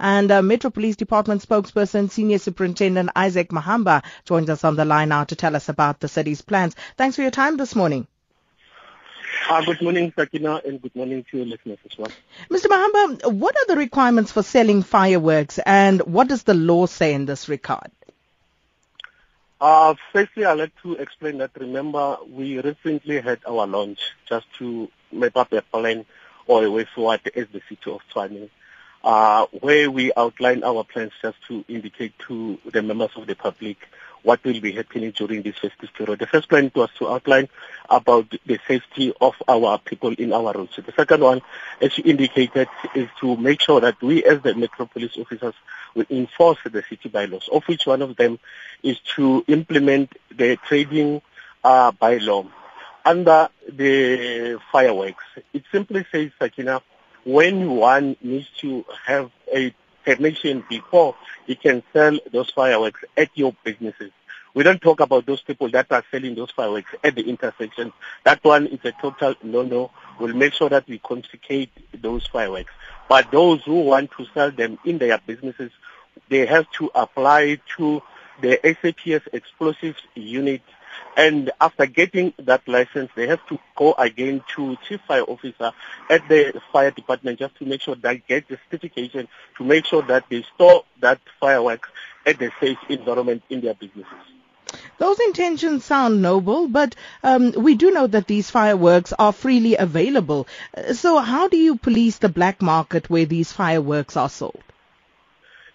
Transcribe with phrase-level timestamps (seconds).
[0.00, 5.10] And uh, Metro Police Department spokesperson, Senior Superintendent Isaac Mahamba joins us on the line
[5.10, 6.74] now to tell us about the city's plans.
[6.96, 8.06] Thanks for your time this morning.
[9.48, 12.10] Uh, good morning, Sakina, and good morning to your listeners as well.
[12.50, 12.66] Mr.
[12.66, 17.26] Mahamba, what are the requirements for selling fireworks and what does the law say in
[17.26, 17.90] this regard?
[19.60, 24.88] Uh, firstly, I'd like to explain that, remember, we recently had our launch just to
[25.12, 26.06] map up a plan
[26.46, 28.48] or a way forward as the city of Tshwane,
[29.02, 33.78] uh, where we outline our plans just to indicate to the members of the public
[34.22, 36.18] what will be happening during this festive period.
[36.18, 37.48] The first plan was to outline
[37.88, 40.76] about the safety of our people in our roads.
[40.76, 41.40] The second one,
[41.80, 45.54] as you indicated, is to make sure that we as the Metro Police officers
[45.94, 48.38] will enforce the city bylaws, of which one of them
[48.82, 51.22] is to implement the trading
[51.64, 52.46] uh, bylaw
[53.04, 55.24] under the fireworks.
[55.54, 56.82] It simply says, Sakina,
[57.24, 59.74] when one needs to have a
[60.04, 61.14] permission before
[61.46, 64.10] he can sell those fireworks at your businesses.
[64.52, 67.92] We don't talk about those people that are selling those fireworks at the intersection.
[68.24, 69.92] That one is a total no-no.
[70.18, 71.70] We'll make sure that we confiscate
[72.02, 72.72] those fireworks.
[73.08, 75.70] But those who want to sell them in their businesses,
[76.28, 78.02] they have to apply to
[78.40, 80.62] the SAPS explosives unit
[81.16, 85.72] and after getting that license, they have to go again to chief fire officer
[86.08, 90.02] at the fire department just to make sure they get the certification to make sure
[90.02, 91.88] that they store that fireworks
[92.26, 94.06] at the safe environment in their businesses.
[94.98, 100.46] Those intentions sound noble, but um, we do know that these fireworks are freely available.
[100.92, 104.62] So how do you police the black market where these fireworks are sold?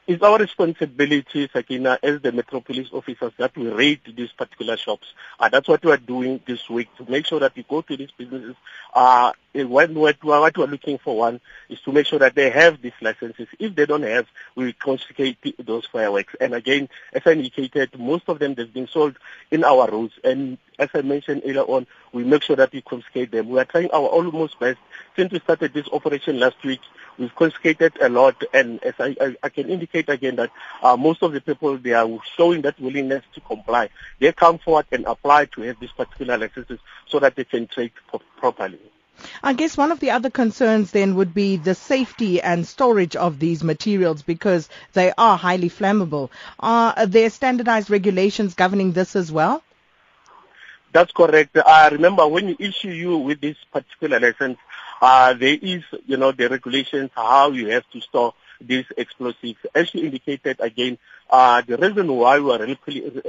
[0.07, 5.07] It's our responsibility, Sakina, as the Metro Police officers that we raid these particular shops.
[5.39, 7.97] And that's what we are doing this week to make sure that we go to
[7.97, 8.55] these businesses.
[8.93, 12.83] Uh, when what we are looking for one is to make sure that they have
[12.83, 13.47] these licenses.
[13.57, 16.35] If they don't have, we confiscate those fireworks.
[16.39, 19.17] And again, as I indicated, most of them have been sold
[19.49, 20.13] in our roads.
[20.23, 23.49] And as I mentioned earlier on, we make sure that we confiscate them.
[23.49, 24.77] We are trying our almost best.
[25.15, 26.81] Since we started this operation last week,
[27.17, 28.41] we've confiscated a lot.
[28.53, 31.93] And as I, I, I can indicate again that uh, most of the people, they
[31.93, 33.89] are showing that willingness to comply.
[34.19, 37.91] They come forward and apply to have these particular licenses so that they can trade
[38.37, 38.79] properly.
[39.41, 43.39] I guess one of the other concerns then would be the safety and storage of
[43.39, 46.29] these materials because they are highly flammable.
[46.59, 49.63] Are there standardized regulations governing this as well?
[50.91, 51.57] That's correct.
[51.57, 54.57] I remember when you issue you with this particular license,
[55.01, 59.59] uh, there is, you know, the regulations how you have to store these explosives.
[59.73, 60.97] As you indicated again,
[61.29, 62.59] uh, the reason why we are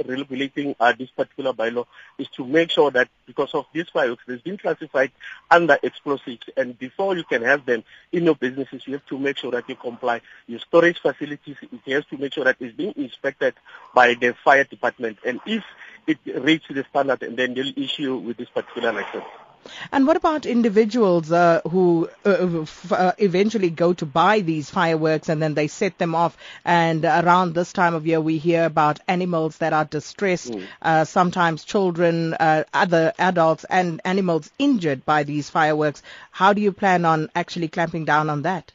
[0.05, 1.85] regulating uh, this particular bylaw
[2.17, 5.11] is to make sure that because of these fireworks, they've been classified
[5.49, 6.47] under explosives.
[6.55, 9.67] And before you can have them in your businesses, you have to make sure that
[9.67, 10.21] you comply.
[10.45, 13.55] Your storage facilities, you have to make sure that it's being inspected
[13.93, 15.17] by the fire department.
[15.25, 15.63] And if
[16.05, 19.25] it reaches the standard, and then they'll issue with this particular license.
[19.91, 25.29] And what about individuals uh, who uh, f- uh, eventually go to buy these fireworks
[25.29, 26.37] and then they set them off?
[26.65, 31.07] And around this time of year, we hear about animals that are distressed, mm.
[31.07, 36.01] sometimes children, uh, other adults, and animals injured by these fireworks.
[36.31, 38.71] How do you plan on actually clamping down on that?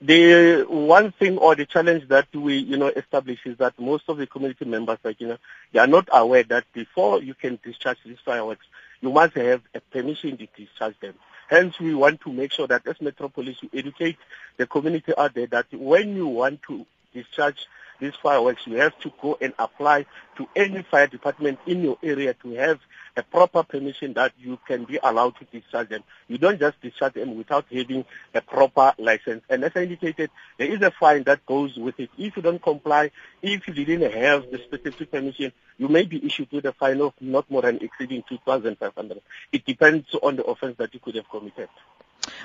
[0.00, 4.18] The one thing or the challenge that we, you know, establish is that most of
[4.18, 5.38] the community members, like, you know,
[5.72, 8.66] they are not aware that before you can discharge these fireworks,
[9.04, 11.12] you must have a permission to discharge them.
[11.48, 14.16] Hence, we want to make sure that as Metro Police, you educate
[14.56, 17.66] the community out there that when you want to discharge
[18.04, 20.04] these fireworks, you have to go and apply
[20.36, 22.78] to any fire department in your area to have
[23.16, 26.02] a proper permission that you can be allowed to discharge them.
[26.28, 28.04] You don't just discharge them without having
[28.34, 29.42] a proper license.
[29.48, 32.10] And as I indicated, there is a fine that goes with it.
[32.18, 33.10] If you don't comply,
[33.40, 37.14] if you didn't have the specific permission, you may be issued with a fine of
[37.22, 39.22] not more than exceeding 2,500.
[39.50, 41.70] It depends on the offense that you could have committed.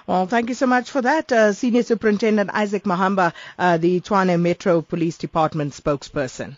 [0.10, 4.42] Well, thank you so much for that, uh, Senior Superintendent Isaac Mahamba, uh, the Tshwane
[4.42, 6.58] Metro Police Department spokesperson.